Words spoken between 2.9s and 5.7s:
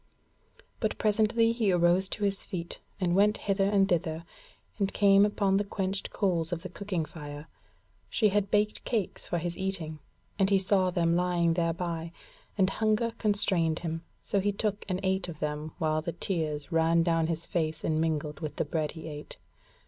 and went hither and thither, and came upon the